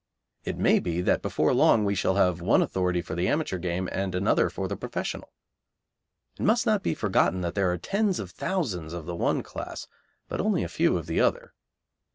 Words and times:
It 0.45 0.57
may 0.57 0.79
be 0.79 0.99
that 1.01 1.21
before 1.21 1.53
long 1.53 1.85
we 1.85 1.93
shall 1.93 2.15
have 2.15 2.41
one 2.41 2.63
authority 2.63 3.03
for 3.03 3.13
the 3.13 3.27
amateur 3.27 3.59
game 3.59 3.87
and 3.91 4.15
another 4.15 4.49
for 4.49 4.67
the 4.67 4.75
professional. 4.75 5.31
It 6.39 6.41
must 6.41 6.65
not 6.65 6.81
be 6.81 6.95
forgotten 6.95 7.41
that 7.41 7.53
there 7.53 7.71
are 7.71 7.77
tens 7.77 8.19
of 8.19 8.31
thousands 8.31 8.93
of 8.93 9.05
the 9.05 9.15
one 9.15 9.43
class, 9.43 9.85
but 10.27 10.41
only 10.41 10.63
a 10.63 10.67
few 10.67 10.97
of 10.97 11.05
the 11.05 11.19
other. 11.21 11.53